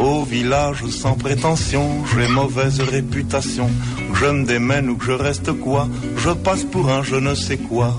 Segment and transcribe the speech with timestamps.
[0.00, 3.68] Au village sans prétention, j'ai mauvaise réputation.
[4.12, 7.34] Que je me démène ou que je reste quoi, je passe pour un je ne
[7.34, 7.94] sais quoi.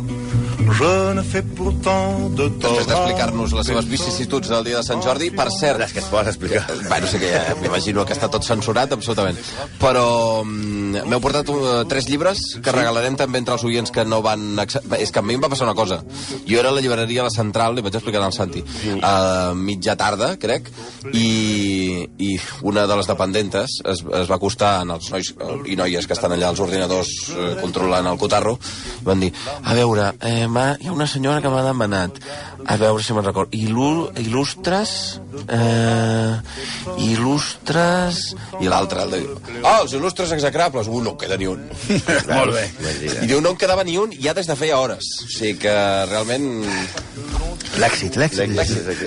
[0.71, 2.77] Je ne fais pourtant de tort.
[2.77, 5.81] Després d'explicar-nos les seves vicissituds del dia de Sant Jordi, per cert...
[5.83, 6.61] És que es poden explicar.
[6.87, 9.39] Bueno, sé que ja m'imagino que està tot censurat, absolutament.
[9.81, 10.05] Però
[10.45, 14.61] mm, m'heu portat uh, tres llibres que regalarem també entre els oients que no van...
[14.99, 15.99] És que a mi em va passar una cosa.
[16.47, 18.63] Jo era a la llibreria La Central, li vaig explicar al Santi,
[19.01, 20.69] a mitja tarda, crec,
[21.11, 21.27] i,
[22.21, 22.31] i
[22.67, 26.17] una de les dependentes es, es va acostar en els nois eh, i noies que
[26.17, 28.57] estan allà als ordinadors eh, controlant el cotarro,
[29.01, 32.21] i van dir, a veure, eh, ma, hi ha una senyora que m'ha demanat,
[32.65, 34.91] a veure si me'n record, il·lu, il·lustres,
[35.47, 36.35] eh,
[37.01, 38.21] il·lustres...
[38.61, 39.21] I l'altre, el de...
[39.63, 40.89] Ah, els il·lustres execrables!
[40.91, 41.63] Uh, no en queda ni un.
[42.37, 42.65] Molt bé.
[43.23, 45.13] I diu, no en quedava ni un ja des de feia hores.
[45.25, 45.75] O sigui que
[46.11, 46.51] realment...
[47.81, 48.51] L'èxit, l'èxit.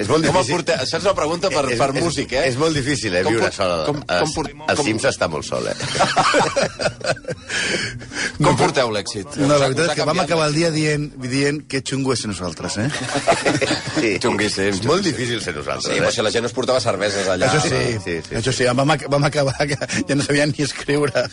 [0.03, 0.75] És molt Com el difícil.
[0.75, 2.45] Això és una pregunta per, per és, músic, eh?
[2.51, 3.75] És molt difícil, eh, Com viure pot- sol.
[3.87, 5.75] com- com el, port- el com- Sims està molt sol, eh?
[8.45, 9.37] Com porteu l'èxit?
[9.39, 12.31] No, la veritat és que vam acabar el dia dient, dient que xungo és ser
[12.33, 12.89] nosaltres, eh?
[14.01, 14.11] sí.
[14.23, 16.25] Xunguíssim, És molt difícil ser nosaltres, Sí, però si eh?
[16.27, 17.49] la gent us portava cerveses allà.
[17.53, 18.17] Això sí, sí, sí, sí.
[18.29, 18.35] sí.
[18.41, 21.25] això sí, vam, ac- vam acabar que ja no sabien ni escriure.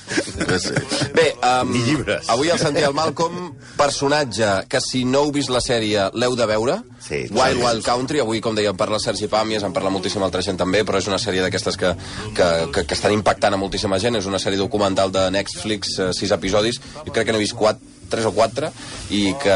[1.17, 2.30] Bé, um, Ni llibres.
[2.30, 6.45] avui el Santi el Malcolm, personatge que si no heu vist la sèrie l'heu de
[6.50, 7.64] veure, Sí, Wild sí.
[7.64, 11.00] Wild Country, avui com dèiem parla Sergi Pàmies, en parla moltíssim el 300 també, però
[11.00, 11.94] és una sèrie d'aquestes que,
[12.36, 16.12] que, que, que estan impactant a moltíssima gent, és una sèrie documental de Netflix, eh,
[16.18, 17.80] sis episodis, jo crec que n'he vist quatre,
[18.12, 18.68] tres o quatre,
[19.16, 19.56] i que...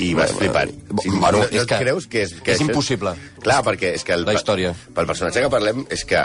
[0.00, 0.72] I vas flipant.
[0.72, 2.32] Sí, Sí, bueno, no, és no que, creus que és...
[2.40, 3.12] Que és impossible.
[3.44, 4.16] Clar, perquè és que...
[4.16, 4.72] El, La història.
[4.96, 6.24] Pel personatge que parlem és que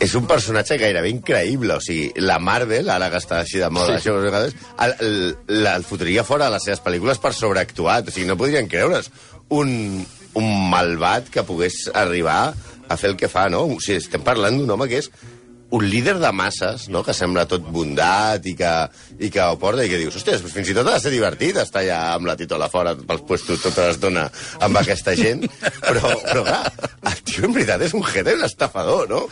[0.00, 1.74] és un personatge gairebé increïble.
[1.76, 4.06] O sigui, la Marvel, ara que està així de moda, Sí.
[4.08, 5.18] això, vegades, el, el,
[5.66, 8.08] la- el fotria fora de les seves pel·lícules per sobreactuat.
[8.08, 9.10] O sigui, no podrien creure's
[9.50, 10.06] un,
[10.38, 12.54] un malvat que pogués arribar
[12.90, 13.66] a fer el que fa, no?
[13.66, 15.10] O sigui, estem parlant d'un home que és
[15.70, 18.70] un líder de masses, no?, que sembla tot bondat i que,
[19.22, 21.12] i que ho porta i que dius, hòstia, doncs fins i tot ha de ser
[21.14, 24.26] divertit estar allà amb la titola fora pels puestos tota l'estona
[24.66, 25.46] amb aquesta gent,
[25.86, 26.64] però, però clar,
[27.12, 29.22] el tio en veritat és un jete, un estafador, no?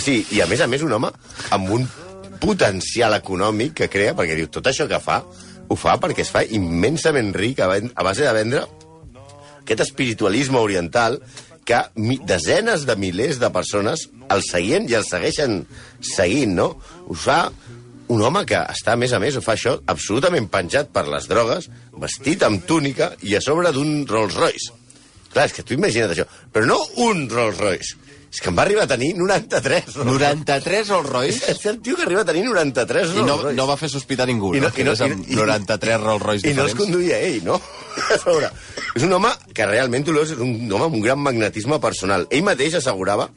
[0.00, 1.12] Sí, i a més a més un home
[1.52, 1.84] amb un
[2.40, 5.20] potencial econòmic que crea, perquè diu, tot això que fa,
[5.68, 8.64] ho fa perquè es fa immensament ric a base de vendre
[9.66, 11.18] aquest espiritualisme oriental
[11.66, 15.64] que mi, desenes de milers de persones el seguien i el segueixen
[16.00, 16.68] seguint, no?
[17.10, 17.50] Ho fa
[18.14, 21.26] un home que està, a més a més, ho fa això absolutament penjat per les
[21.26, 21.66] drogues,
[21.98, 24.70] vestit amb túnica i a sobre d'un Rolls Royce.
[25.34, 26.24] Clar, és que tu imagina't això.
[26.54, 27.96] Però no un Rolls Royce.
[28.30, 31.50] És que em va arribar a tenir 93 Rolls 93 Rolls Royce?
[31.50, 33.56] És el tio que arriba a tenir 93 I Rolls no, Royce.
[33.58, 34.68] no va fer sospitar ningú, I no?
[34.68, 36.78] no- Que i no- és amb i- i- 93 Rolls Royce I no els diferents.
[36.78, 37.58] conduïa ell, no?
[37.96, 38.50] A sobre,
[38.94, 42.26] és un home que realment veus, és un home amb un gran magnetisme personal.
[42.30, 43.30] Ell mateix assegurava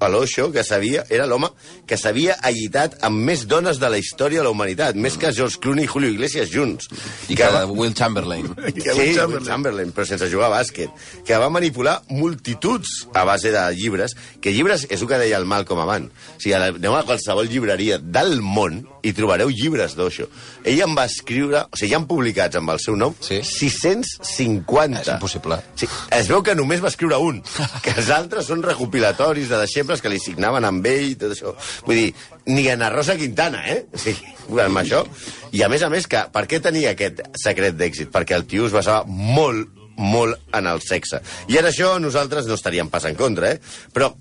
[0.00, 1.48] a l'Osho que sabia, era l'home
[1.88, 5.58] que s'havia allitat amb més dones de la història de la humanitat, més que George
[5.62, 6.90] Clooney i Julio Iglesias junts.
[7.28, 8.52] I que Will Chamberlain.
[8.78, 9.90] Sí, Will Chamberlain.
[9.92, 10.92] però sense jugar a bàsquet.
[11.26, 15.48] Que va manipular multituds a base de llibres, que llibres és el que deia el
[15.48, 16.12] Malcolm abans.
[16.36, 20.26] O sigui, aneu a qualsevol llibreria del món i trobareu llibres d'Osho.
[20.64, 23.40] Ell en va escriure, o sigui, ja han publicats amb el seu nom, Sí.
[23.44, 25.00] 650.
[25.02, 25.58] És impossible.
[25.78, 27.40] Sí, es veu que només va escriure un,
[27.84, 31.54] que els altres són recopilatoris de deixebles que li signaven amb ell i tot això.
[31.86, 32.12] Vull dir,
[32.48, 33.84] ni Ana Rosa Quintana, eh?
[33.94, 34.14] Sí,
[34.48, 35.04] amb això.
[35.52, 38.12] I a més a més, que, per què tenia aquest secret d'èxit?
[38.14, 41.20] Perquè el tio es basava molt, molt en el sexe.
[41.48, 43.60] I en això nosaltres no estaríem pas en contra, eh?
[43.94, 44.12] Però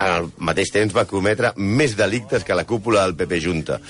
[0.00, 3.80] en el mateix temps va cometre més delictes que la cúpula del PP Junta.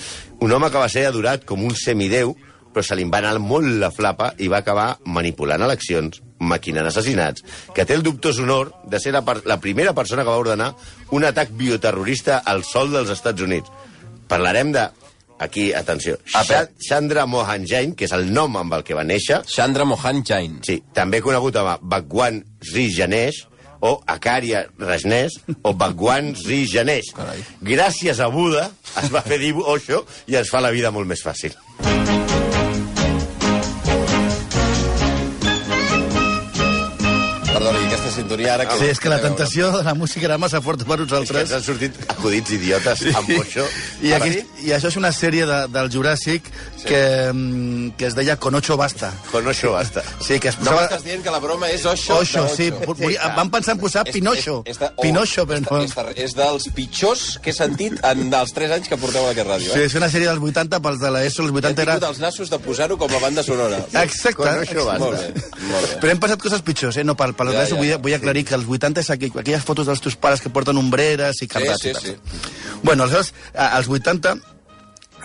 [0.41, 2.35] Un home que va ser adorat com un semideu,
[2.75, 7.41] però se li va anar molt la flapa i va acabar manipulant eleccions, maquinant assassinats,
[7.73, 10.73] que té el dubtós honor de ser la, per la primera persona que va ordenar
[11.15, 13.71] un atac bioterrorista al sol dels Estats Units.
[14.27, 14.83] Parlarem de,
[15.39, 16.43] aquí, atenció, Apa.
[16.43, 20.23] Sha- Chandra Mohan Jain, que és el nom amb el que va néixer, Chandra Mohan
[20.27, 20.59] Jain.
[20.65, 22.89] sí, també conegut com a Bhagwan Sri
[23.85, 26.33] o Acaria Resnés, o Bhagwan
[26.73, 27.13] Ganesh.
[27.15, 27.45] Carai.
[27.61, 28.69] Gràcies a Buda
[29.03, 31.53] es va fer dir Osho i ens fa la vida molt més fàcil.
[38.45, 38.65] Aquesta sintonia ara...
[38.69, 41.11] Que Sí, és que la tentació de la música era massa forta per És que
[41.15, 41.41] nosaltres.
[41.41, 43.65] ens han sortit acudits idiotes amb Osho.
[44.01, 44.33] I, aquí,
[44.65, 46.41] I això és una sèrie de, del Juràssic
[46.85, 49.11] que, mm, que es deia Con ocho basta.
[49.31, 50.03] Con Osho basta.
[50.21, 50.81] Sí, que es No posava...
[50.89, 52.17] m'estàs dient que la broma és Osho?
[52.19, 52.67] Oixo, de sí.
[52.71, 52.93] Ocho.
[52.95, 54.61] Volia, van pensar en posar És- Pinocho.
[54.65, 55.77] és- és de- oh, Pinocho, però és, no...
[55.79, 59.31] de- és, és dels pitjors que he sentit en els 3 anys que porteu a
[59.31, 59.71] aquest ràdio.
[59.73, 59.85] Sí, Eh?
[59.85, 61.93] és una sèrie dels 80, pels de l'ESO, els Hem 80 era...
[61.95, 63.79] tingut els nassos de posar-ho com a banda sonora.
[64.03, 64.35] Exacte.
[64.35, 64.99] Con Osho basta.
[64.99, 65.33] Molt bé,
[65.71, 65.99] molt bé.
[66.01, 67.03] Però hem passat coses pitjors, eh?
[67.07, 69.87] No pel per Ja, ja, vull, vull aclarir que els 80 és aqu aquelles fotos
[69.87, 71.81] dels teus pares que porten ombreres i cardats.
[71.81, 72.01] sí, i tal.
[72.03, 72.15] sí.
[72.83, 74.35] Bueno, aleshores, als 80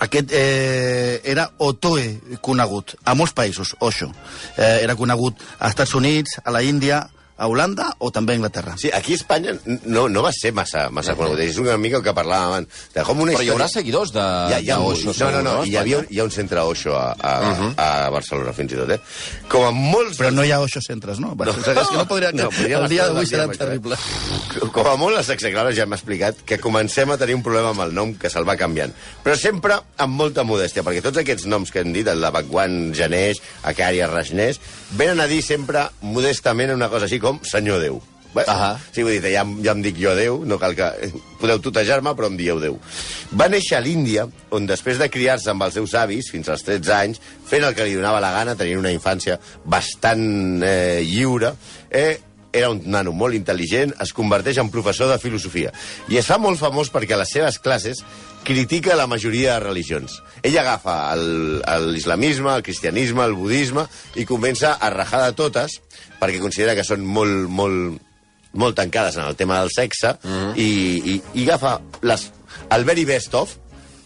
[0.01, 4.09] aquest eh, era Otoe conegut a molts països, Osho.
[4.57, 7.03] Eh, era conegut als Estats Units, a la Índia,
[7.41, 8.75] a Holanda o també a Anglaterra.
[8.77, 9.55] Sí, aquí a Espanya
[9.89, 11.41] no, no va ser massa, massa conegut.
[11.41, 12.81] És una mica el que parlàvem abans.
[12.95, 15.15] De com una Però hi haurà història- seguidors de, Hi ha, hi ha, de Osho,
[15.17, 17.33] no, no, no, hi, havia, hi ha un centre Osho a, a,
[17.81, 19.01] a Barcelona, fins i tot, eh?
[19.49, 20.19] Com a molts...
[20.21, 21.33] Però no hi ha Osho centres, no?
[21.35, 21.57] no.
[21.57, 22.33] És que no podria...
[22.41, 23.97] No, podríem el dia d'avui serà terrible.
[24.73, 27.83] Com a molt, els execrables ja hem explicat que comencem a tenir un problema amb
[27.87, 28.93] el nom que se'l va canviant.
[29.25, 32.79] Però sempre amb molta modèstia, perquè tots aquests noms que hem dit, el de Bhagwan
[32.97, 34.61] Janeix, Acària Rajneix,
[34.99, 38.01] venen a dir sempre modestament una cosa així com Senyor Déu.
[38.31, 38.77] Bé, Ahà.
[38.95, 40.87] Sí, vull dir, ja, ja em dic jo Déu, no cal que...
[41.41, 42.77] Podeu tutejar-me, però em dieu Déu.
[43.35, 46.95] Va néixer a l'Índia, on després de criar-se amb els seus avis, fins als 13
[46.95, 51.55] anys, fent el que li donava la gana, tenint una infància bastant eh, lliure,
[51.91, 52.21] eh,
[52.53, 55.73] era un nano molt intel·ligent, es converteix en professor de filosofia.
[56.09, 58.03] I es fa molt famós perquè a les seves classes
[58.45, 60.23] critica la majoria de religions.
[60.43, 63.87] Ell agafa el- el- l'islamisme, el cristianisme, el budisme,
[64.17, 65.81] i comença a rajar de totes,
[66.21, 68.01] perquè considera que són molt, molt,
[68.53, 70.53] molt tancades en el tema del sexe Mhm.
[70.57, 70.71] i,
[71.15, 72.31] i, i agafa les,
[72.71, 73.57] el very best of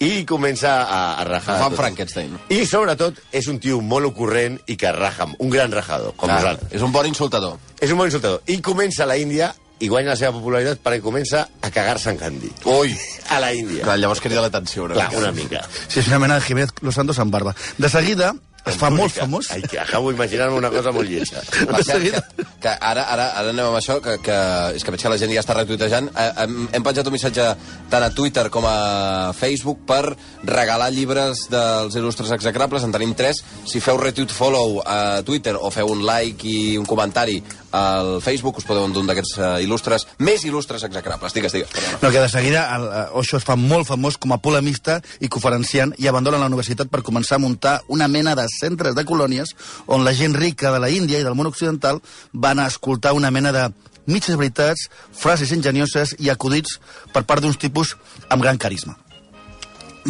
[0.05, 1.59] i comença a, a rajar.
[1.63, 1.77] Fan.
[1.79, 2.39] Frankenstein.
[2.53, 6.41] I, sobretot, és un tio molt ocurrent i que raja, un gran rajador, com Clar,
[6.43, 6.73] nosaltres.
[6.77, 7.59] és un bon insultador.
[7.81, 8.43] És un bon insultador.
[8.47, 9.53] I comença a la Índia
[9.83, 12.53] i guanya la seva popularitat perquè comença a cagar-se en Gandhi.
[12.71, 12.95] Ui!
[13.35, 13.83] A la Índia.
[13.85, 14.85] Clar, llavors crida l'atenció.
[14.85, 15.19] una Clar, mica.
[15.25, 15.63] una mica.
[15.89, 17.55] Sí, és una mena de Jiménez Los Santos amb barba.
[17.79, 19.51] De seguida, es fa molt famós.
[19.53, 21.43] Ai, que acabo d'imaginar-me una cosa molt lletja.
[21.85, 24.39] Cert, que, que ara, ara, ara anem amb això, que, que
[24.79, 26.09] és que veig que la gent ja està retuitejant.
[26.11, 27.49] Eh, hem, hem penjat un missatge
[27.93, 30.15] tant a Twitter com a Facebook per
[30.49, 32.87] regalar llibres dels il·lustres execrables.
[32.87, 33.43] En tenim tres.
[33.69, 37.43] Si feu retweet follow a Twitter o feu un like i un comentari
[37.75, 41.35] al Facebook, us podeu endur d'aquests uh, il·lustres, més il·lustres execrables.
[41.35, 41.73] Digues, digues.
[41.99, 45.31] No, que de seguida el, eh, Osho es fa molt famós com a polemista i
[45.33, 49.57] conferenciant i abandona la universitat per començar a muntar una mena de centres de colònies
[49.91, 51.99] on la gent rica de la Índia i del món occidental
[52.33, 53.67] van a escoltar una mena de
[54.07, 56.79] mitges veritats, frases ingenioses i acudits
[57.13, 57.97] per part d'uns tipus
[58.29, 58.95] amb gran carisma.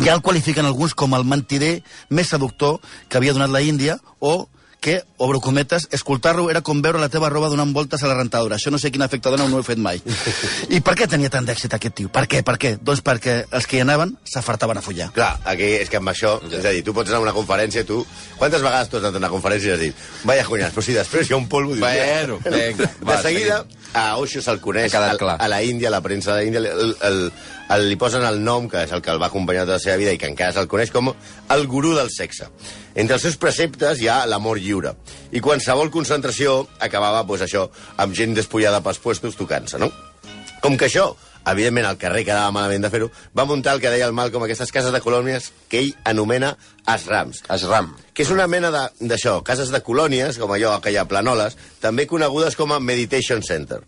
[0.02, 1.78] Ja el qualifiquen alguns com el mentider
[2.10, 4.50] més seductor que havia donat la Índia o
[4.84, 8.58] que, obro cometes, escoltar-lo era com veure la teva roba donant voltes a la rentadora.
[8.60, 10.02] Això no sé quin efecte dona, no ho he fet mai.
[10.76, 12.10] I per què tenia tant d'èxit aquest tio?
[12.12, 12.42] Per què?
[12.44, 12.74] Per què?
[12.84, 15.08] Doncs perquè els que hi anaven s'afartaven a follar.
[15.16, 16.58] Clar, aquí és que amb això, ja.
[16.60, 18.02] és a dir, tu pots anar a una conferència, tu...
[18.36, 20.92] Quantes vegades tu has anat a una conferència i has dit, vaya cunyats, però si
[20.96, 21.72] després hi ha un polvo...
[21.78, 22.50] dius, Bueno, "Ja".
[22.52, 23.62] vinga, De va, seguida,
[23.94, 25.36] a Osho se'l coneix, a, clar.
[25.40, 27.32] a la Índia, a la premsa de l'Índia, el, el, el,
[27.80, 30.12] li posen el nom, que és el que el va acompanyar tota la seva vida
[30.12, 32.50] i que encara se'l coneix com el gurú del sexe.
[32.94, 34.94] Entre els seus preceptes hi ha l'amor lliure.
[35.32, 39.90] I qualsevol concentració acabava, pues, això, amb gent despullada pels puestos tocant-se, no?
[40.60, 41.14] Com que això,
[41.50, 44.44] evidentment, al carrer quedava malament de fer-ho, va muntar el que deia el mal com
[44.46, 46.54] aquestes cases de colònies que ell anomena
[46.90, 47.42] asrams.
[47.48, 47.92] Ashram.
[48.14, 52.06] Que és una mena d'això, cases de colònies, com allò que hi ha planoles, també
[52.06, 53.80] conegudes com a Meditation Center.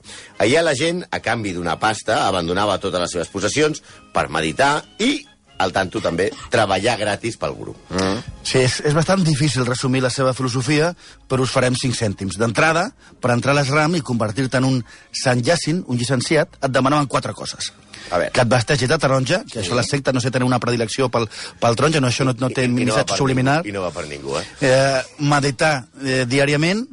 [0.43, 3.82] Allà la gent, a canvi d'una pasta, abandonava totes les seves possessions
[4.12, 5.20] per meditar i,
[5.58, 7.76] al tanto també, treballar gratis pel grup.
[7.91, 8.19] Mm.
[8.47, 10.93] Sí, és, és bastant difícil resumir la seva filosofia,
[11.29, 12.37] però us farem 5 cèntims.
[12.38, 17.07] D'entrada, per entrar a l'ESRAM i convertir-te en un Sant Jacint, un llicenciat, et demanaven
[17.09, 17.73] quatre coses.
[18.11, 18.30] A veure.
[18.30, 21.25] Que et vestegi de taronja, que això la secta no sé tenir una predilecció pel,
[21.59, 23.64] pel taronja, no, això no, no té I- missatge per subliminal.
[23.64, 24.45] ningú, I no va per ningú, eh?
[24.61, 25.73] eh, meditar
[26.04, 26.85] eh, diàriament,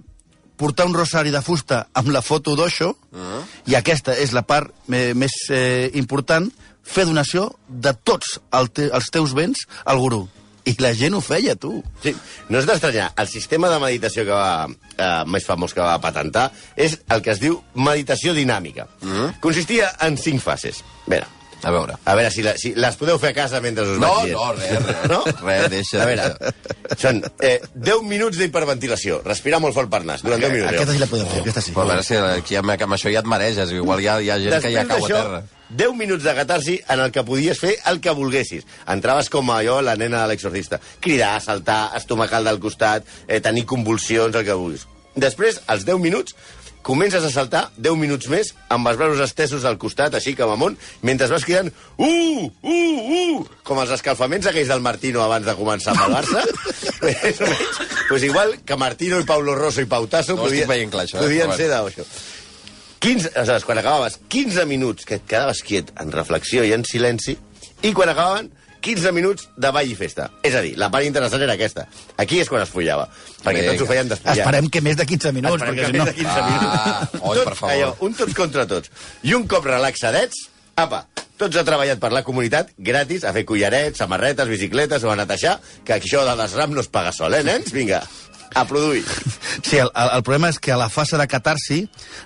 [0.57, 3.43] portar un rosari de fusta amb la foto d'Osho, Ah.
[3.69, 6.47] i aquesta és la part eh, més eh, important,
[6.83, 10.25] fer donació de tots el te els teus béns al gurú.
[10.63, 11.81] I la gent ho feia, tu.
[11.99, 12.13] Sí,
[12.47, 13.09] no és d'estranyar.
[13.19, 16.45] El sistema de meditació que va, eh, més famós que va patentar
[16.79, 18.85] és el que es diu meditació dinàmica.
[19.01, 19.39] Mm.
[19.43, 20.79] Consistia en cinc fases.
[21.03, 21.27] A veure,
[21.63, 21.97] A veure.
[22.05, 24.53] a veure si, la, si les podeu fer a casa mentre us No, vaig no,
[24.53, 25.09] res, res.
[25.11, 25.19] No?
[25.43, 26.97] Res, deixa, A veure, deixa.
[26.99, 29.19] són eh, 10 minuts d'hiperventilació.
[29.25, 30.71] Respirar molt fort per nas, durant 10 minuts.
[30.77, 31.73] Aquesta sí la podem fer, aquesta sí.
[31.75, 33.71] Però a veure si aquí amb, amb això ja et mareges.
[33.75, 35.43] Igual hi ha, hi ha gent que ja cau a terra.
[35.77, 38.65] 10 minuts de catarsi en el que podies fer el que volguessis.
[38.87, 40.79] Entraves com allò, la nena de l'exorcista.
[41.03, 44.87] Cridar, saltar, estomacar el del costat, eh, tenir convulsions, el que vulguis.
[45.15, 46.35] Després, als 10 minuts,
[46.83, 50.75] comences a saltar 10 minuts més amb els braços estesos al costat, així com amunt,
[51.01, 55.95] mentre vas cridant uh, uh, uh, com els escalfaments aquells del Martino abans de començar
[55.95, 56.43] amb el Barça.
[57.07, 57.81] Més o menys.
[58.09, 61.23] Pues igual que Martino i Paulo Rosso i Pautasso No veient clar, això, eh?
[61.23, 62.07] podien Però ser d'això.
[63.03, 67.35] 15, aleshores, quan acabaves 15 minuts que et quedaves quiet en reflexió i en silenci,
[67.83, 68.47] i quan acabaven
[68.83, 70.29] 15 minuts de ball i festa.
[70.43, 71.85] És a dir, la part interessant era aquesta.
[72.19, 73.05] Aquí és quan es follava.
[73.43, 73.71] Perquè Vinga.
[73.73, 74.37] tots ho feien despullar.
[74.43, 76.03] Esperem que més de 15 minuts, Esperem perquè que si no...
[76.05, 77.21] més de 15 Ah, minuts.
[77.23, 77.75] oi, Tot, per favor.
[77.75, 78.91] Allò, un tots contra tots.
[79.23, 81.05] I un cop relaxadets, apa,
[81.39, 85.57] tots ha treballat per la comunitat, gratis, a fer collarets, samarretes, bicicletes o a netejar,
[85.87, 87.71] que això de desram no es paga sol, eh, nens?
[87.71, 88.03] Vinga,
[88.53, 89.03] a produir.
[89.63, 91.83] Sí, el, el, el problema és que a la fase de catarsi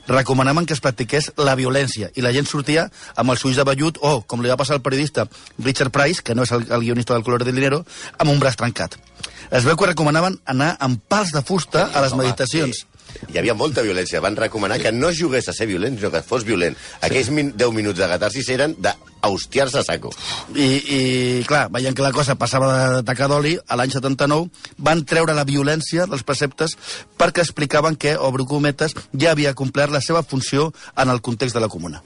[0.08, 4.00] recomanaven que es practiqués la violència i la gent sortia amb els ulls de vellut
[4.02, 7.16] o, com li va passar al periodista Richard Price, que no és el, el guionista
[7.16, 7.84] del Color del Dinero,
[8.18, 8.98] amb un braç trencat.
[9.52, 12.86] Es veu que recomanaven anar amb pals de fusta a les meditacions.
[13.28, 14.22] Hi havia molta violència.
[14.24, 16.78] Van recomanar que no jugués a ser violent, sinó que fos violent.
[17.02, 20.12] Aquells min 10 minuts de catarsis eren d'hostiar-se a saco.
[20.56, 21.00] I, I,
[21.50, 25.48] clar, veient que la cosa passava de tacar d'oli, a l'any 79 van treure la
[25.48, 26.78] violència dels preceptes
[27.18, 31.64] perquè explicaven que, obro cometes, ja havia complert la seva funció en el context de
[31.66, 32.04] la comuna.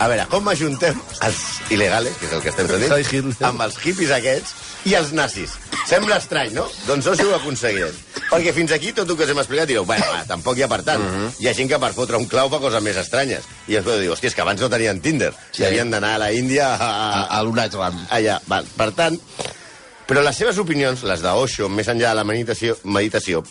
[0.00, 1.40] A veure, com ajuntem els
[1.74, 4.54] il·legales, que és el que estem fent, amb els hippies aquests
[4.86, 5.56] i els nazis?
[5.90, 6.68] Sembla estrany, no?
[6.86, 7.96] Doncs això ho aconseguirem.
[8.30, 10.70] Perquè fins aquí tot el que us hem explicat direu, bueno, va, tampoc hi ha
[10.70, 11.02] per tant.
[11.42, 13.48] Hi ha gent que per fotre un clau fa coses més estranyes.
[13.66, 15.32] I es dir, hòstia, és que abans no tenien Tinder.
[15.50, 15.64] Sí.
[15.64, 16.90] I havien d'anar a la Índia a...
[16.90, 18.04] A, a l'Unajram.
[18.10, 18.38] allà.
[18.46, 18.70] Val.
[18.78, 19.18] Per tant,
[20.10, 23.44] però les seves opinions, les d'Osho, més enllà de la meditació, meditació,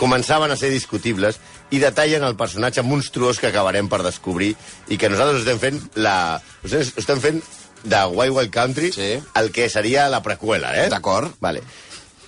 [0.00, 1.38] començaven a ser discutibles
[1.70, 4.54] i detallen el personatge monstruós que acabarem per descobrir
[4.88, 6.40] i que nosaltres estem fent la...
[6.62, 7.42] Nosaltres estem fent
[7.84, 9.10] de Wild Wild Country Sí.
[9.36, 10.88] el que seria la preqüela, eh?
[10.92, 11.34] D'acord.
[11.40, 11.62] Vale.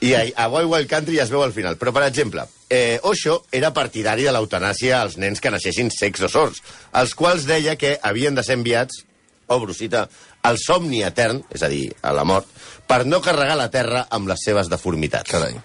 [0.04, 1.78] I a, a Wild Wild Country ja es veu al final.
[1.80, 6.28] Però, per exemple, eh, Osho era partidari de l'eutanàsia als nens que naixessin secs o
[6.28, 6.60] sords,
[6.92, 9.04] els quals deia que havien de ser enviats,
[9.48, 10.08] obro cita,
[10.46, 12.48] al somni etern, és a dir, a la mort,
[12.86, 15.30] per no carregar la terra amb les seves deformitats.
[15.30, 15.56] Carai.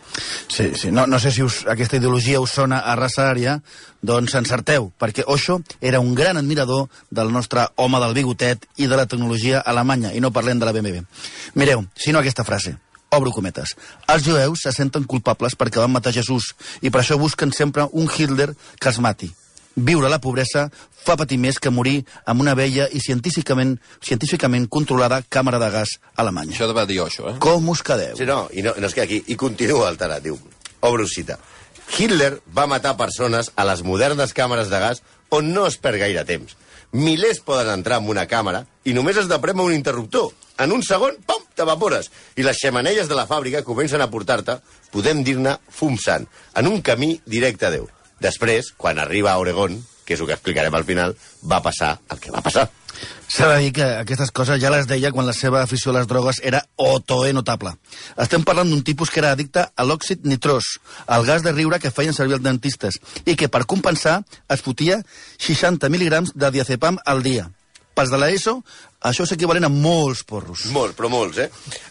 [0.50, 0.92] Sí, sí.
[0.92, 3.60] No, no sé si us, aquesta ideologia us sona a raça ària,
[4.02, 8.98] doncs encerteu, perquè Osho era un gran admirador del nostre home del bigotet i de
[8.98, 11.06] la tecnologia alemanya, i no parlem de la BMW.
[11.54, 12.78] Mireu, si no aquesta frase,
[13.12, 13.76] obro cometes.
[14.10, 18.10] Els jueus se senten culpables perquè van matar Jesús i per això busquen sempre un
[18.10, 19.30] Hitler que els mati.
[19.76, 20.66] Viure la pobresa
[21.02, 25.96] fa patir més que morir amb una vella i científicament, científicament controlada càmera de gas
[26.20, 26.58] alemanya.
[26.58, 27.38] Això va dir això, eh?
[27.40, 28.18] Com us quedeu?
[28.20, 29.24] Sí, no, i no, no es queda aquí.
[29.32, 30.38] I continua alterat, diu.
[30.82, 31.40] Obro cita.
[31.98, 35.02] Hitler va matar persones a les modernes càmeres de gas
[35.32, 36.58] on no es perd gaire temps.
[36.92, 40.32] Milers poden entrar en una càmera i només has de prémer un interruptor.
[40.60, 42.12] En un segon, pom, t'evapores.
[42.36, 44.60] I les xemeneies de la fàbrica comencen a portar-te,
[44.92, 46.28] podem dir-ne, fum sant,
[46.60, 47.88] en un camí directe a Déu.
[48.22, 51.16] Després, quan arriba a Oregon, que és el que explicarem al final,
[51.48, 52.70] va passar el que va passar.
[53.32, 56.08] S'ha de dir que aquestes coses ja les deia quan la seva afició a les
[56.10, 57.72] drogues era otoe notable.
[58.20, 60.76] Estem parlant d'un tipus que era addicte a l'òxid nitrós,
[61.08, 64.20] el gas de riure que feien servir els dentistes, i que per compensar
[64.52, 65.00] es fotia
[65.40, 67.48] 60 mil·lígrams de diazepam al dia.
[67.96, 68.60] Pels de l'ESO,
[69.02, 70.68] això és equivalent a molts porros.
[70.74, 71.48] Molts, però molts, eh?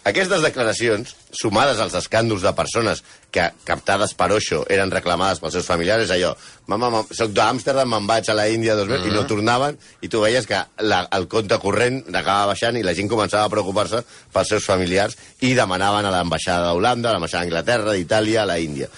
[0.06, 3.02] Aquestes declaracions, sumades als escàndols de persones
[3.34, 6.30] que, captades per Osho, eren reclamades pels seus familiars, allò,
[6.70, 9.16] mama, mama soc d'Amsterdam, me'n vaig a la Índia dos mesos, mm -hmm.
[9.16, 12.94] i no tornaven, i tu veies que la, el compte corrent acabava baixant i la
[12.94, 17.92] gent començava a preocupar-se pels seus familiars i demanaven a l'ambaixada d'Holanda, a l'ambaixada d'Anglaterra,
[17.92, 18.88] d'Itàlia, a la Índia.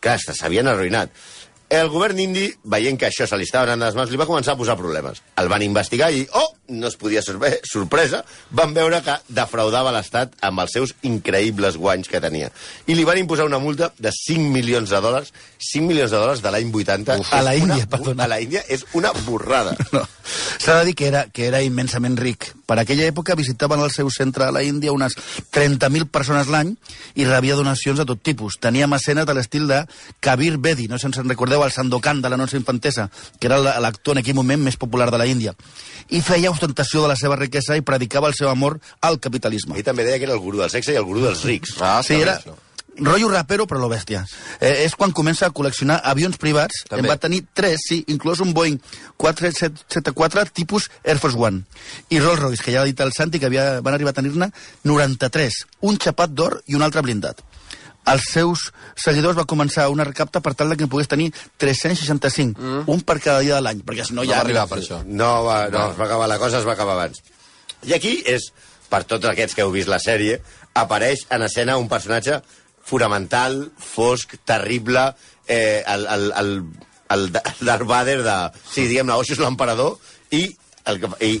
[0.00, 1.10] Clar, s'havien arruïnat.
[1.68, 4.26] El govern indi, veient que això se li estava anant a les mans, li va
[4.26, 5.20] començar a posar problemes.
[5.36, 10.34] El van investigar i, oh, no es podia bé, sorpresa, van veure que defraudava l'Estat
[10.40, 12.50] amb els seus increïbles guanys que tenia.
[12.86, 16.42] I li van imposar una multa de 5 milions de dòlars, 5 milions de dòlars
[16.42, 17.18] de l'any 80.
[17.20, 18.24] Uf, a la Índia, perdona.
[18.24, 19.76] A la Índia és una borrada.
[19.92, 20.02] No.
[20.60, 22.50] S'ha de dir que era, que era immensament ric.
[22.68, 25.14] Per aquella època visitaven el seu centre a la Índia unes
[25.56, 26.74] 30.000 persones l'any
[27.16, 28.58] i rebia donacions de tot tipus.
[28.60, 29.78] Tenia mecenes de l'estil de
[30.20, 33.08] Kabir Bedi, no sé si en recordeu, el Sandokan de la nostra infantesa,
[33.40, 35.54] que era la- l'actor en aquell moment més popular de la Índia.
[36.10, 39.78] I feia ostentació de la seva riquesa i predicava el seu amor al capitalisme.
[39.78, 41.76] Ell també deia que era el gurú del sexe i el gurú dels rics.
[41.80, 42.56] Ah, Sí, era això.
[42.98, 44.24] rotllo rapero, però lo bèstia.
[44.60, 46.82] Eh, és quan comença a col·leccionar avions privats.
[46.88, 47.04] També.
[47.06, 48.80] En va tenir tres, sí, inclús un Boeing
[49.16, 51.62] 4774 tipus Air Force One.
[52.10, 54.50] I Rolls Royce, que ja ha dit el Santi, que havia, van arribar a tenir-ne
[54.84, 55.62] 93.
[55.86, 57.40] Un xapat d'or i un altre blindat.
[58.08, 62.86] Els seus seguidors va començar una recapta per tal que en pogués tenir 365, mm.
[62.92, 64.38] un per cada dia de l'any, perquè si no No ja...
[64.38, 65.02] va arribar per això.
[65.06, 67.20] No, va, no, es va acabar la cosa, es va acabar abans.
[67.86, 68.50] I aquí és,
[68.90, 70.40] per tots aquests que heu vist la sèrie,
[70.78, 72.40] apareix en escena un personatge
[72.88, 75.10] fonamental, fosc, terrible,
[75.46, 76.52] eh, el, el, el,
[77.14, 78.38] el Darth Vader de...
[78.64, 79.98] Sí, diguem-ne, Osho és l'emperador
[80.36, 80.46] i,
[80.88, 81.34] el, i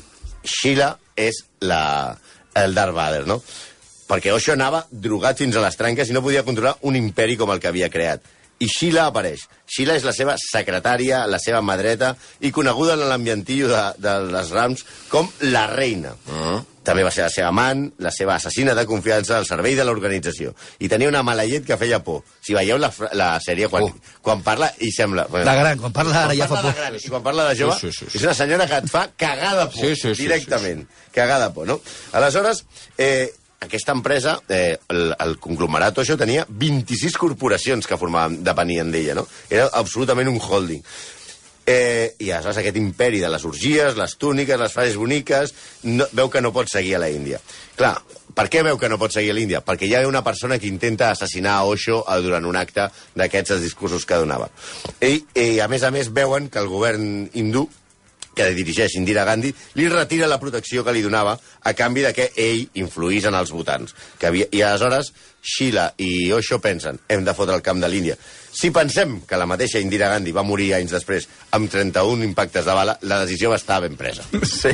[0.44, 1.80] Sheila és la,
[2.62, 3.40] el Darth Vader, no?
[4.08, 7.50] Perquè Osho anava drogat fins a les tranques i no podia controlar un imperi com
[7.52, 8.22] el que havia creat.
[8.60, 9.44] i Sheila apareix.
[9.70, 12.08] Sheila és la seva secretària, la seva mà dreta,
[12.42, 16.10] i coneguda en l'ambientillo de, de les Rams com la reina.
[16.26, 16.64] Mm.
[16.88, 20.56] També va ser la seva amant, la seva assassina de confiança al servei de l'organització.
[20.82, 22.24] I tenia una mala llet que feia por.
[22.42, 23.94] Si veieu la, la sèrie, quan, Uh.
[24.26, 25.28] quan parla, i sembla...
[25.44, 26.80] La gran, quan parla ara Quan ja fa parla de por.
[26.82, 28.18] gran i quan parla de jove, Sí, sí, sí, sí.
[28.18, 30.88] és una senyora que et fa cagar de por, Sí, sí, sí, directament.
[31.14, 31.78] Cagar de por, no?
[32.10, 32.64] Aleshores,
[32.96, 39.16] eh, aquesta empresa, eh, el, el conglomerat això tenia 26 corporacions que formaven, depenien d'ella,
[39.18, 39.26] no?
[39.50, 40.84] Era absolutament un holding.
[41.68, 45.52] Eh, I aleshores aquest imperi de les orgies, les túniques, les frases boniques,
[45.84, 47.42] no, veu que no pot seguir a la Índia.
[47.76, 47.92] Clar,
[48.32, 49.60] per què veu que no pot seguir a l'Índia?
[49.66, 52.86] Perquè hi ha una persona que intenta assassinar a Osho eh, durant un acte
[53.20, 54.48] d'aquests discursos que donava.
[55.02, 57.66] I, I, a més a més, veuen que el govern hindú
[58.38, 61.34] que dirigeix Indira Gandhi, li retira la protecció que li donava
[61.66, 63.94] a canvi de que ell influís en els votants.
[64.18, 64.46] Que havia...
[64.54, 65.10] I aleshores
[65.42, 68.16] Sheila i Osho pensen hem de fotre el camp de l'Índia.
[68.58, 72.74] Si pensem que la mateixa Indira Gandhi va morir anys després amb 31 impactes de
[72.74, 74.24] bala, la decisió va estar ben presa.
[74.46, 74.72] Sí.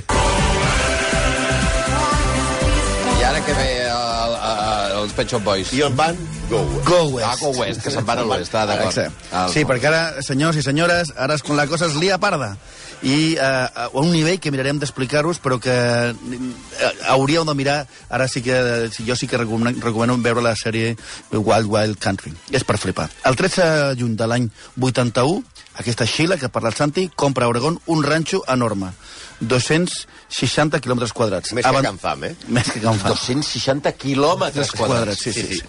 [3.15, 5.73] I ara que ve el, el, els Pet Shop Boys?
[5.77, 6.17] I on van?
[6.51, 6.89] Go West.
[6.89, 7.27] Go West.
[7.29, 8.99] Ah, Go West, que se'n van a l'oest, ah, d'acord.
[9.33, 12.55] Ah, Sí, perquè ara, senyors i senyores, ara és quan la cosa es lia parda.
[13.05, 18.25] I eh, a un nivell que mirarem d'explicar-vos, però que eh, hauríeu de mirar, ara
[18.29, 20.95] sí que sí, jo sí que recomano, recomano veure la sèrie
[21.31, 22.33] Wild Wild Country.
[22.51, 23.11] És per flipar.
[23.29, 24.49] El 13 de juny de l'any
[24.81, 25.43] 81,
[25.85, 28.95] aquesta Sheila, que parla el Santi, compra a Oregon un ranxo enorme.
[29.45, 31.53] 260 quilòmetres quadrats.
[31.53, 32.35] Més que Aban- Can Fam, eh?
[32.49, 33.11] Més que Can Fam.
[33.13, 35.19] 260 quilòmetres quadrats.
[35.21, 35.59] sí, sí.
[35.59, 35.63] sí.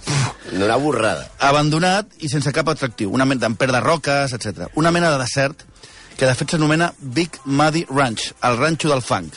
[0.56, 1.27] Una borrada.
[1.39, 4.70] abandonat i sense cap atractiu, una mena d'emper de roques, etc.
[4.75, 5.65] Una mena de desert
[6.17, 9.29] que de fet s'anomena Big Muddy Ranch, el ranxo del fang,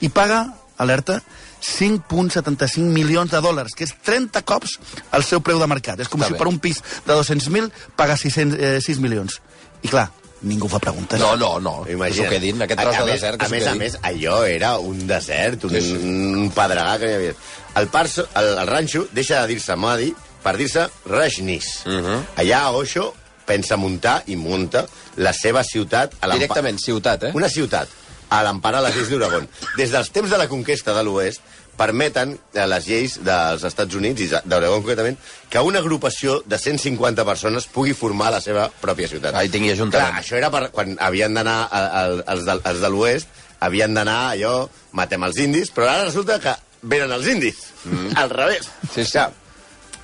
[0.00, 1.22] i paga, alerta,
[1.62, 4.76] 5,75 milions de dòlars, que és 30 cops
[5.16, 6.00] el seu preu de mercat.
[6.00, 6.38] És com Està si bé.
[6.38, 9.40] per un pis de 200.000 paga 600, eh, 6 milions.
[9.82, 10.10] I clar,
[10.42, 11.18] ningú fa preguntes.
[11.20, 11.82] No, no, no.
[11.84, 12.26] Que Imagina't.
[12.28, 14.44] s'ho quedin, aquest A- tros a de més- desert, que A més a més, allò
[14.46, 15.92] era un desert, un, Sí, sí.
[15.92, 17.34] un pedregar que hi havia.
[17.76, 21.82] El, parso, el, el ranxo deixa de dir-se Madi per dir-se Rajnis.
[21.86, 22.04] Uh Mhm.
[22.06, 22.22] -huh.
[22.36, 23.14] Allà Osho
[23.46, 24.86] pensa muntar i munta
[25.22, 26.16] la seva ciutat...
[26.20, 27.32] A Directament, ciutat, eh?
[27.38, 27.88] Una ciutat
[28.34, 29.44] a l'empara les lleis d'Oregon.
[29.78, 31.40] Des dels temps de la conquesta de l'Oest,
[31.78, 35.18] permeten a les lleis dels Estats Units, i d'Oregon concretament,
[35.52, 39.36] que una agrupació de 150 persones pugui formar la seva pròpia ciutat.
[39.36, 40.10] Ah, i tingui ajuntament.
[40.10, 41.92] Clar, això era per, quan havien d'anar a-
[42.34, 43.28] els, de, els de l'Oest,
[43.60, 44.54] havien d'anar allò,
[44.98, 47.62] matem els indis, però ara resulta que venen els indis.
[47.84, 48.10] Mm.
[48.24, 48.66] Al revés.
[48.92, 49.12] Sí, sí.
[49.12, 49.30] Clar,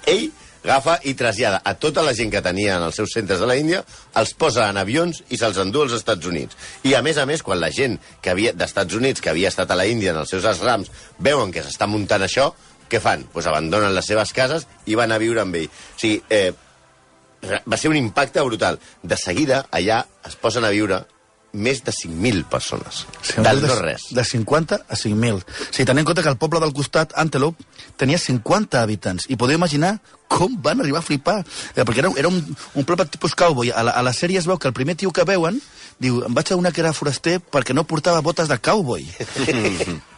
[0.07, 0.29] ell
[0.65, 3.57] agafa i trasllada a tota la gent que tenia en els seus centres de la
[3.59, 3.83] Índia,
[4.19, 6.57] els posa en avions i se'ls endú als Estats Units.
[6.87, 9.71] I a més a més, quan la gent que havia d'Estats Units, que havia estat
[9.71, 12.53] a la Índia en els seus asrams, veuen que s'està muntant això,
[12.89, 13.25] què fan?
[13.33, 15.71] Pues abandonen les seves cases i van a viure amb ell.
[15.71, 16.53] O sigui, eh,
[17.67, 18.79] va ser un impacte brutal.
[19.03, 21.03] De seguida, allà es posen a viure
[21.53, 23.05] més de 5.000 persones.
[23.21, 24.09] Sí, del de, no res.
[24.11, 25.43] De 50 a 5.000.
[25.71, 27.65] Si tenint en compte que el poble del costat, Antelope,
[28.01, 29.29] tenia 50 habitants.
[29.29, 29.99] I podeu imaginar
[30.33, 31.41] com van arribar a flipar.
[31.77, 33.71] Eh, perquè era, era un, un poble tipus cowboy.
[33.71, 35.61] A la, a la sèrie es veu que el primer tio que veuen
[36.03, 39.07] diu, em vaig a una que era foraster perquè no portava botes de cowboy.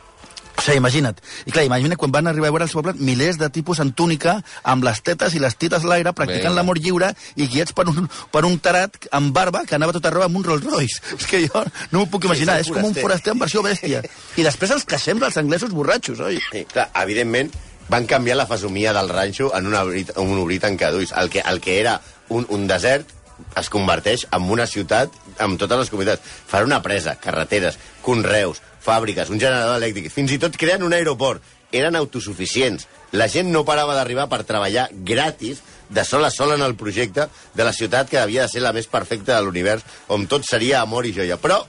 [0.65, 1.19] O sigui, imagina't.
[1.45, 3.91] I clar, imagina't quan van arribar a veure al seu poble milers de tipus en
[3.93, 7.85] túnica, amb les tetes i les tites a l'aire, practicant l'amor lliure i guiats per
[7.93, 11.03] un, per un tarat amb barba que anava tot arreu amb un Rolls Royce.
[11.19, 12.57] És que jo no m'ho puc imaginar.
[12.63, 13.35] és és un com un foraster.
[13.37, 14.01] en versió bèstia.
[14.41, 16.41] I després els queixem dels anglesos borratxos, oi?
[16.49, 17.53] Sí, clar, evidentment,
[17.93, 21.13] van canviar la fesomia del ranxo en un obrit, un obrit en cadulls.
[21.13, 21.99] El que, el que era
[22.33, 23.13] un, un desert
[23.61, 25.13] es converteix en una ciutat
[25.45, 26.37] amb totes les comunitats.
[26.49, 31.43] Fan una presa, carreteres, conreus, fàbriques, un generador elèctric, fins i tot creen un aeroport.
[31.75, 32.87] Eren autosuficients.
[33.19, 37.29] La gent no parava d'arribar per treballar gratis de sol a sol en el projecte
[37.55, 40.83] de la ciutat que havia de ser la més perfecta de l'univers, on tot seria
[40.83, 41.39] amor i joia.
[41.41, 41.65] Però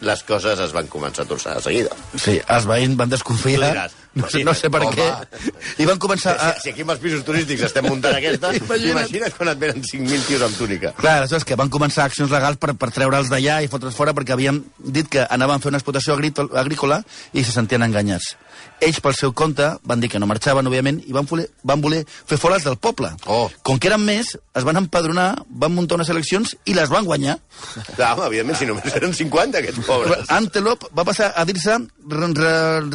[0.00, 1.96] les coses es van començar a torçar de seguida.
[2.16, 3.90] Sí, els veïns van desconfiar.
[4.14, 4.96] No sé, no sé per home.
[4.96, 5.52] què.
[5.78, 6.48] I van començar a...
[6.58, 8.90] Si, si aquí amb els pisos turístics estem muntant aquesta, Imagina't.
[8.96, 10.90] imagina't quan et venen 5.000 tios amb túnica.
[10.98, 14.34] Clar, aleshores que van començar accions legals per, per treure'ls d'allà i fotre'ls fora perquè
[14.34, 18.34] havien dit que anaven a fer una explotació agrícola i se sentien enganyats.
[18.80, 22.00] Ells, pel seu compte, van dir que no marxaven, òbviament, i van voler, van voler
[22.08, 23.10] fer fora els del poble.
[23.28, 23.46] Oh.
[23.62, 27.36] Com que eren més, es van empadronar, van muntar unes eleccions i les van guanyar.
[27.94, 30.26] Clar, home, evidentment, si només eren 50, aquests pobres.
[30.32, 32.88] Antelope va passar a dir-se R-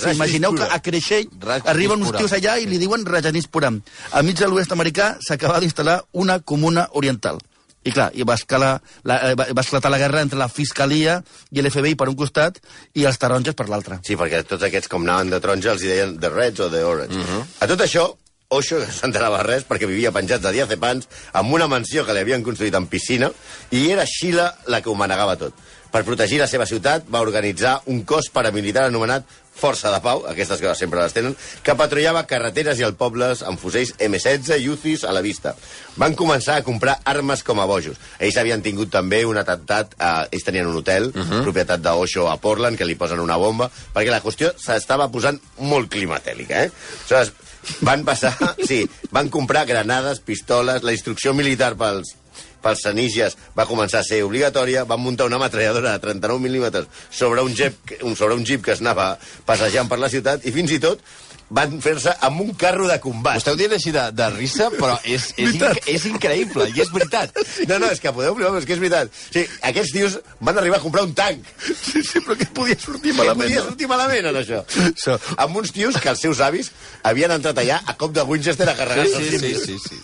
[0.00, 1.28] Sigui, imagineu que a Creixell
[1.64, 3.80] arriben uns tios allà i li diuen Rajanispuram.
[4.12, 7.38] A mig de l'oest americà s'acaba d'instal·lar una comuna oriental.
[7.82, 8.74] I clar, i va, escalar,
[9.08, 12.58] la, eh, va, esclatar la guerra entre la Fiscalia i l'FBI per un costat
[12.92, 14.00] i els taronges per l'altre.
[14.04, 16.82] Sí, perquè tots aquests, com anaven de taronja, els hi deien the Reds o the
[16.84, 17.14] Orange.
[17.16, 17.38] Uh Mhm.
[17.38, 17.44] -huh.
[17.60, 18.14] A tot això,
[18.52, 22.42] Osho, no s'enterava res, perquè vivia penjat de diazepans, amb una mansió que li havien
[22.42, 23.30] construït en piscina,
[23.70, 25.54] i era Sheila la que ho manegava tot.
[25.90, 29.24] Per protegir la seva ciutat, va organitzar un cos paramilitar anomenat
[29.56, 31.34] Força de Pau, aquestes que sempre les tenen,
[31.66, 35.54] que patrullava carreteres i el pobles amb fusells M16 i UCIs a la vista.
[36.00, 37.98] Van començar a comprar armes com a bojos.
[38.18, 41.42] Ells havien tingut també un atemptat, eh, ells tenien un hotel, uh -huh.
[41.42, 45.90] propietat d'Osho a Portland, que li posen una bomba, perquè la qüestió s'estava posant molt
[45.90, 46.70] climatèlica, eh?
[47.00, 47.32] Aleshores,
[47.80, 48.34] van passar,
[48.68, 52.16] sí, van comprar granades, pistoles, la instrucció militar pels,
[52.62, 57.42] pels senígies va començar a ser obligatòria, van muntar una metralladora de 39 mil·límetres sobre
[57.46, 59.12] un jeep, sobre un jeep que es anava
[59.46, 61.02] passejant per la ciutat i fins i tot
[61.50, 63.34] van fer-se amb un carro de combat.
[63.38, 66.92] Ho esteu dient així de, de risa, però és, és, inc és increïble, i és
[66.94, 67.34] veritat.
[67.68, 69.10] No, no, és que podeu però és que és veritat.
[69.10, 71.44] O sigui, aquests tios van arribar a comprar un tanc.
[71.66, 73.48] Sí, sí, però què podia sortir Què malament?
[73.48, 73.68] podia no?
[73.72, 74.62] sortir malament, en això?
[74.86, 75.18] Això.
[75.42, 76.70] Amb uns tios que els seus avis
[77.02, 79.66] havien entrat allà a cop de Winchester a carregar-se Sí, sí, símbols.
[79.66, 80.02] sí, sí.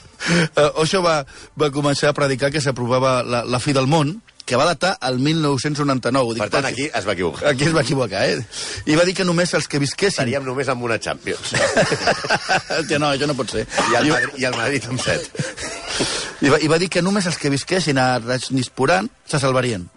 [0.56, 1.20] Uh, Osho va,
[1.60, 5.18] va començar a predicar que s'aprovava la, la fi del món, que va datar el
[5.18, 6.34] 1999.
[6.36, 7.48] Dic, Per tant, aquí es va equivocar.
[7.50, 8.44] Aquí es va equivocar, eh?
[8.86, 10.14] I va dir que només els que visquessin...
[10.22, 11.50] Estaríem només amb una Champions.
[12.78, 13.66] Hòstia, no, això no pot ser.
[13.90, 15.26] I el, Madrid, i el Madrid amb set.
[16.46, 19.88] I va, I va dir que només els que visquessin a Rajnispuran se salvarien.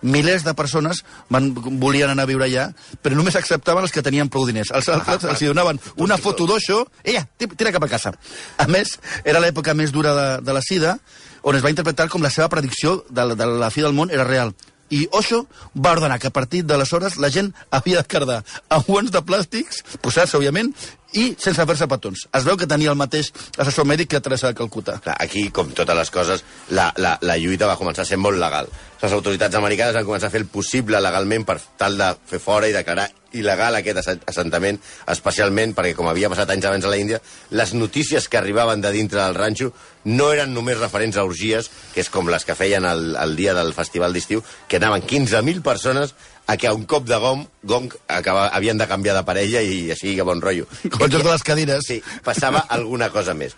[0.00, 2.70] Milers de persones van, volien anar a viure allà,
[3.04, 4.70] però només acceptaven els que tenien prou diners.
[4.72, 8.14] Els altres els hi donaven una foto d'Oixo, ella, ti- tira cap a casa.
[8.56, 8.94] A més,
[9.28, 10.96] era l'època més dura de, de la sida,
[11.42, 14.10] on es va interpretar com la seva predicció de, la- de la fi del món
[14.10, 14.54] era real.
[14.90, 15.44] I Osho
[15.78, 19.84] va ordenar que a partir d'aleshores la gent havia de cardar amb guants de plàstics,
[20.02, 20.72] posats, òbviament,
[21.14, 22.24] i sense fer-se petons.
[22.34, 24.98] Es veu que tenia el mateix assessor mèdic que Teresa de Calcuta.
[25.02, 28.66] Clar, aquí, com totes les coses, la, la, la lluita va començar ser molt legal.
[29.02, 32.68] Les autoritats americanes van començar a fer el possible legalment per tal de fer fora
[32.70, 37.20] i declarar il·legal aquest assentament, especialment perquè, com havia passat anys abans a la Índia,
[37.50, 39.72] les notícies que arribaven de dintre del ranxo
[40.04, 43.54] no eren només referents a orgies, que és com les que feien el, el dia
[43.54, 46.14] del festival d'estiu, que anaven 15.000 persones
[46.50, 49.92] a que a un cop de gong, gong acaba, havien de canviar de parella i
[49.94, 50.66] així que bon rotllo.
[50.90, 51.86] Com el joc de les cadires.
[51.86, 53.54] Sí, passava alguna cosa més.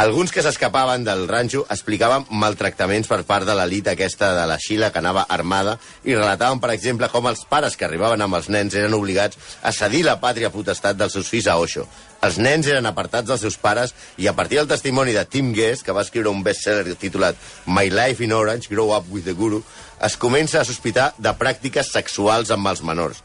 [0.00, 4.88] Alguns que s'escapaven del ranxo explicaven maltractaments per part de l'elit aquesta de la Xila
[4.94, 5.74] que anava armada
[6.08, 9.74] i relataven, per exemple, com els pares que arribaven amb els nens eren obligats a
[9.76, 11.84] cedir la pàtria potestat dels seus fills a Osho.
[12.24, 15.84] Els nens eren apartats dels seus pares i a partir del testimoni de Tim Guest,
[15.84, 17.36] que va escriure un bestseller titulat
[17.66, 19.60] My Life in Orange, Grow Up with the Guru,
[20.00, 23.20] es comença a sospitar de pràctiques sexuals amb els menors.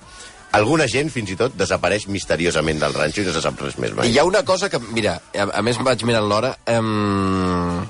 [0.55, 3.95] Alguna gent, fins i tot, desapareix misteriosament del ranxo i no se sap res més
[3.97, 4.11] mai.
[4.11, 7.83] Hi ha una cosa que, mira, a, a més vaig mirant l'hora, um,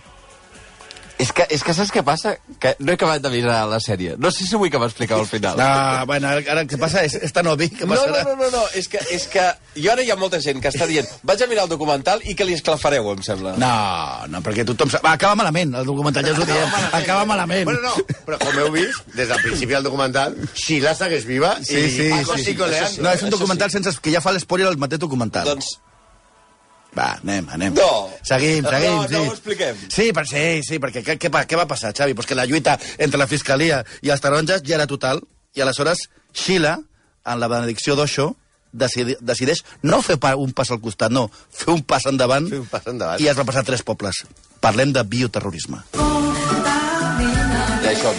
[1.20, 2.36] és, que, és que saps què passa?
[2.60, 4.16] Que no he acabat de mirar la sèrie.
[4.22, 5.60] No sé si vull que m'expliqueu al final.
[5.62, 7.04] Ah, bueno, ara, ara què passa?
[7.08, 8.24] És, és tan obvi que No, passarà.
[8.26, 9.46] no, no, no, no, és que, és que
[9.80, 12.36] jo ara hi ha molta gent que està dient vaig a mirar el documental i
[12.36, 13.56] que li esclafareu, em sembla.
[13.62, 13.72] No,
[14.32, 14.90] no, perquè tothom...
[14.92, 16.76] sa- Va, acaba malament, el documental, ja us ho diem.
[17.00, 17.66] Acaba malament.
[17.70, 21.78] Bueno, no, però com heu vist, des del principi del documental, Sheila segueix viva Sí,
[21.78, 22.52] i, sí, sí, sí.
[22.52, 23.04] i coleando.
[23.06, 23.96] No, és un documental sense...
[24.02, 25.48] que ja fa l'espoiler al mateix documental.
[25.48, 25.76] Doncs,
[26.96, 27.74] Va, anem, anem.
[27.76, 28.10] No.
[28.24, 29.16] Seguim, No, seguim, no sí.
[29.16, 29.76] ho expliquem.
[29.92, 32.14] Sí, per, sí, sí, perquè què, què, què va passar, Xavi?
[32.16, 35.20] Pues que la lluita entre la Fiscalia i els taronges ja era total,
[35.56, 36.78] i aleshores Xila,
[37.26, 38.36] en la benedicció d'Oixo,
[38.76, 42.68] decideix no fer pa, un pas al costat, no, fer un pas endavant, Fer un
[42.72, 43.22] pas endavant.
[43.24, 44.24] i es va passar a tres pobles.
[44.60, 45.84] Parlem de bioterrorisme.
[47.84, 48.16] ja hi som.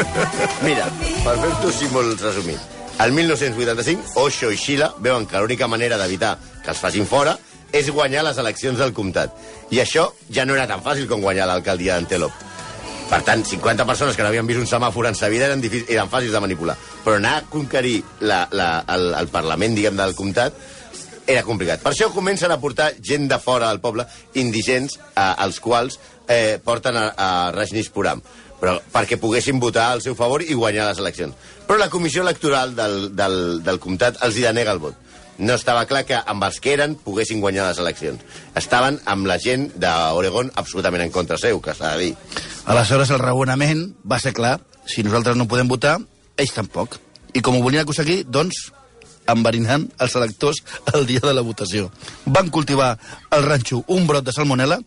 [0.66, 0.86] Mira,
[1.24, 2.60] per fer-t'ho així molt resumit.
[3.00, 7.32] El 1985, Osho i Sheila veuen que l'única manera d'evitar que els facin fora
[7.72, 9.34] és guanyar les eleccions del comtat.
[9.70, 12.48] I això ja no era tan fàcil com guanyar l'alcaldia d'Antelope.
[13.10, 15.90] Per tant, 50 persones que no havien vist un semàfor en sa vida eren, difícils,
[15.90, 16.76] eren fàcils de manipular.
[17.02, 20.54] Però anar a conquerir la, la, el, el Parlament, diguem, del comtat
[21.26, 21.82] era complicat.
[21.82, 24.06] Per això comencen a portar gent de fora del poble,
[24.38, 28.22] indigents, eh, els quals eh, porten a, a Rajneeshpuram
[28.60, 31.32] però perquè poguessin votar al seu favor i guanyar les eleccions.
[31.66, 34.98] Però la comissió electoral del, del, del comtat els hi denega el vot.
[35.40, 38.20] No estava clar que amb els que eren poguessin guanyar les eleccions.
[38.60, 42.10] Estaven amb la gent d'Oregon absolutament en contra seu, que s'ha de dir.
[42.68, 44.58] Aleshores, el raonament va ser clar.
[44.84, 45.96] Si nosaltres no podem votar,
[46.36, 46.98] ells tampoc.
[47.32, 48.68] I com ho volien aconseguir, doncs,
[49.30, 50.60] enverinant els electors
[50.94, 51.88] el dia de la votació.
[52.26, 52.96] Van cultivar
[53.30, 54.80] al ranxo un brot de salmonella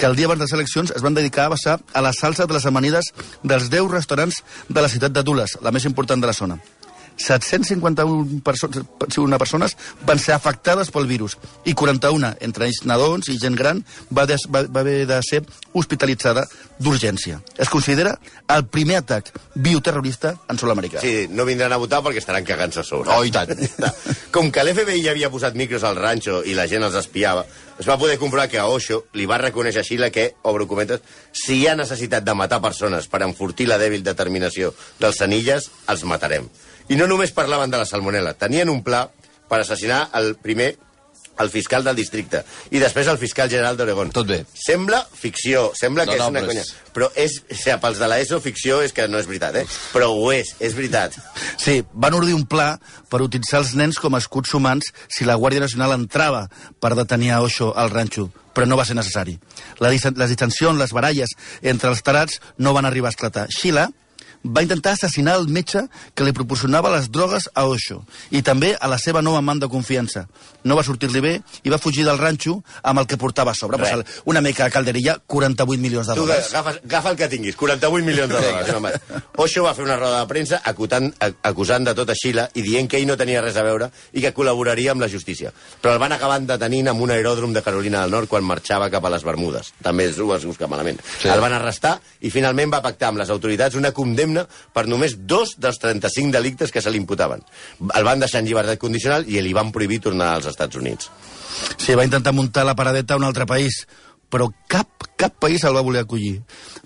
[0.00, 2.46] que el dia abans de les eleccions es van dedicar a vessar a la salsa
[2.46, 3.10] de les amanides
[3.42, 6.56] dels 10 restaurants de la ciutat de Dulas, la més important de la zona.
[7.20, 8.86] 751 persones,
[9.18, 9.76] una persones
[10.08, 11.36] van ser afectades pel virus
[11.68, 15.42] i 41, entre ells nadons i gent gran, va, des, va, va haver de ser
[15.76, 16.46] hospitalitzada
[16.80, 17.40] d'urgència.
[17.60, 18.14] Es considera
[18.50, 21.02] el primer atac bioterrorista en sol americà.
[21.04, 23.12] Sí, no vindran a votar perquè estaran cagant-se a sobre.
[23.12, 23.52] Oh, i tant.
[24.34, 27.44] Com que l'FBI ja havia posat micros al ranxo i la gent els espiava,
[27.80, 31.00] es va poder comprovar que a Osho li va reconèixer a Xile que, obro cometes,
[31.32, 36.04] si hi ha necessitat de matar persones per enfortir la dèbil determinació dels senilles, els
[36.04, 36.48] matarem.
[36.90, 39.04] I no només parlaven de la salmonela, tenien un pla
[39.50, 40.76] per assassinar el primer
[41.40, 44.10] el fiscal del districte i després el fiscal general d'Oregon.
[44.12, 44.42] Tot bé.
[44.52, 46.60] Sembla ficció, sembla No, que no, és una però conya.
[46.60, 49.66] és- Però és, o sigui, pels de l'ESO, ficció és que no és veritat, eh?
[49.94, 51.14] Però ho és, és veritat.
[51.56, 55.36] Sí, van ordir un pla per utilitzar els nens com a escuts humans si la
[55.36, 56.50] Guàrdia Nacional entrava
[56.80, 59.38] per detenir a Osho al ranxo, però no va ser necessari.
[59.80, 61.30] Dis- les distensions, les baralles
[61.62, 63.46] entre els tarats no van arribar a esclatar.
[63.48, 63.88] Sheila
[64.44, 65.82] va intentar assassinar el metge
[66.14, 68.00] que li proporcionava les drogues a Osho
[68.30, 70.26] i també a la seva nova amant de confiança.
[70.64, 71.32] No va sortir-li bé
[71.64, 73.78] i va fugir del ranxo amb el que portava a sobre.
[73.78, 76.48] Pues, una mica de calderilla, 48 milions de Tu dòlars.
[76.54, 78.74] agafa, agafa el que tinguis, 48 milions de dòlars.
[78.74, 78.90] home.
[79.36, 82.88] Osho va fer una roda de premsa acutant, acusant de tot a Xile i dient
[82.88, 85.52] que ell no tenia res a veure i que col·laboraria amb la justícia.
[85.82, 89.04] Però el van acabar detenint en un aeròdrom de Carolina del Nord quan marxava cap
[89.04, 89.72] a les Bermudes.
[89.82, 91.00] També es ho busca malament.
[91.20, 91.28] Sí.
[91.28, 94.29] El van arrestar i finalment va pactar amb les autoritats una condemna
[94.72, 97.42] per només dos dels 35 delictes que se li imputaven.
[97.94, 101.10] El van deixar en llibertat condicional i li van prohibir tornar als Estats Units.
[101.76, 103.84] Sí, va intentar muntar la paradeta a un altre país,
[104.30, 104.86] però cap,
[105.18, 106.40] cap país el va voler acollir.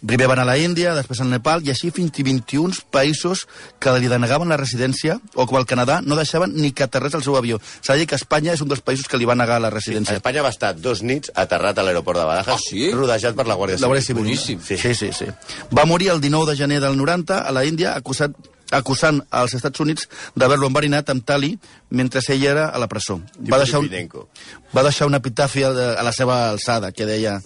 [0.05, 3.45] Primer van a la Índia, després al Nepal, i així fins a 21 països
[3.79, 7.23] que li denegaven la residència, o com el Canadà no deixaven ni que aterrés el
[7.23, 7.61] seu avió.
[7.81, 10.17] S'ha de dir que Espanya és un dels països que li va negar la residència.
[10.17, 12.91] Espanya va estar dos nits aterrat a l'aeroport de Badajoz, Ah, sí?
[12.93, 13.93] rodejat per la Guàrdia La Civil.
[13.93, 14.23] Guàrdia Civil.
[14.25, 14.61] Boníssim.
[14.65, 14.77] Sí.
[14.79, 15.27] sí, sí, sí.
[15.77, 18.33] Va morir el 19 de gener del 90 a la Índia, acusat
[18.71, 21.59] acusant als Estats Units d'haver-lo enverinat amb tali
[21.91, 23.21] mentre ell era a la presó.
[23.51, 23.91] Va deixar, un,
[24.75, 27.41] va deixar una epitàfia de- a la seva alçada que deia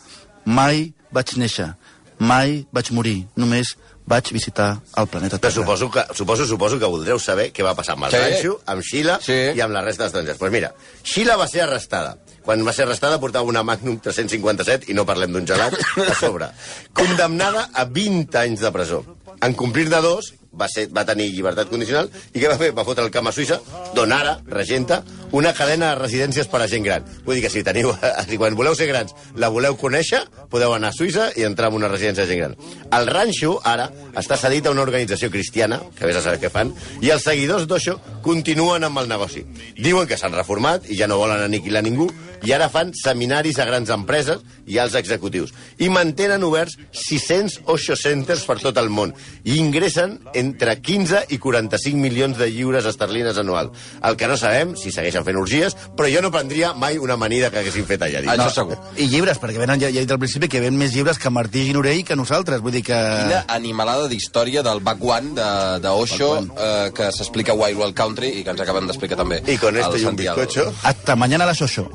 [0.44, 1.74] mai vaig néixer,
[2.18, 3.76] mai vaig morir, només
[4.08, 5.52] vaig visitar el planeta Però Terra.
[5.54, 8.16] suposo que, suposo, suposo que voldreu saber què va passar amb el Sí.
[8.16, 9.32] Ranxo, amb Sheila Sí.
[9.54, 10.38] i amb la resta d'estrangers.
[10.38, 12.16] Doncs pues mira, Sheila va ser arrestada.
[12.42, 15.74] Quan va ser arrestada portava una Magnum 357, i no parlem d'un gelat,
[16.08, 16.48] a sobre.
[16.94, 19.04] Condemnada a 20 anys de presó.
[19.42, 22.70] En complir de dos, va, ser, va tenir llibertat condicional, i què va fer?
[22.76, 23.60] Va fotre el camp a Suïssa,
[23.94, 25.02] d'on ara regenta
[25.36, 27.04] una cadena de residències per a gent gran.
[27.26, 27.92] Vull dir que si teniu,
[28.28, 31.80] si quan voleu ser grans la voleu conèixer, podeu anar a Suïssa i entrar en
[31.80, 32.56] una residència de gent gran.
[32.98, 36.72] El ranxo, ara, està cedit a una organització cristiana, que vés a saber què fan,
[37.04, 39.44] i els seguidors d'Osho continuen amb el negoci.
[39.76, 42.08] Diuen que s'han reformat i ja no volen aniquilar ningú,
[42.46, 45.52] i ara fan seminaris a grans empreses i als executius.
[45.78, 49.14] I mantenen oberts 600 Osho Centers per tot el món.
[49.44, 53.70] I ingressen entre 15 i 45 milions de lliures esterlines anual.
[54.04, 57.50] El que no sabem, si segueixen fent orgies, però jo no prendria mai una amanida
[57.50, 58.34] que haguessin fet allà dins.
[58.34, 58.78] Això segur.
[58.96, 61.32] I llibres, perquè venen, ja, ja he dit al principi que ven més llibres que
[61.34, 62.62] Martí Ginorell que nosaltres.
[62.64, 62.98] Vull dir que...
[62.98, 65.50] Quina animalada d'història del Back One de,
[65.84, 69.42] de Osho eh, que s'explica a Wild Wild Country i que ens acaben d'explicar també.
[69.46, 70.72] I con esto y un bizcocho...
[70.82, 71.88] Hasta mañana a las 8.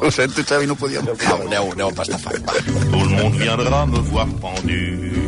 [0.00, 1.06] Ho sento, Xavi, no podíem.
[1.08, 2.52] Au, aneu, aneu a pastar fang, va.
[2.52, 5.27] Tout le monde viendra me voir pendu,